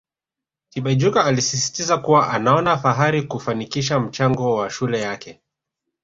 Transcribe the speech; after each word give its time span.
Tibaijuka 0.69 1.25
alisisitiza 1.25 1.97
kuwa 1.97 2.29
anaona 2.33 2.77
fahari 2.77 3.23
kufanikisha 3.23 3.99
mchango 3.99 4.55
wa 4.55 4.69
shule 4.69 5.01
yake 5.01 5.41